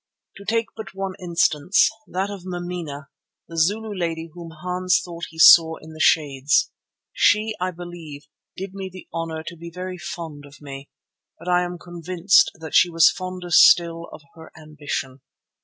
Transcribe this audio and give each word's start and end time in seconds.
To 0.37 0.45
take 0.45 0.65
but 0.75 0.95
one 0.95 1.13
instance, 1.21 1.87
that 2.07 2.31
of 2.31 2.41
Mameena, 2.43 3.09
the 3.47 3.55
Zulu 3.55 3.93
lady 3.95 4.31
whom 4.33 4.49
Hans 4.49 4.99
thought 5.05 5.25
he 5.29 5.37
saw 5.37 5.75
in 5.75 5.93
the 5.93 5.99
Shades. 5.99 6.71
She, 7.13 7.53
I 7.61 7.69
believe, 7.69 8.23
did 8.57 8.73
me 8.73 8.89
the 8.91 9.07
honour 9.13 9.43
to 9.45 9.55
be 9.55 9.69
very 9.69 9.99
fond 9.99 10.45
of 10.47 10.55
me, 10.59 10.89
but 11.37 11.47
I 11.47 11.61
am 11.61 11.77
convinced 11.77 12.49
that 12.55 12.73
she 12.73 12.89
was 12.89 13.11
fonder 13.11 13.51
still 13.51 14.09
of 14.11 14.23
her 14.33 14.51
ambition. 14.57 15.21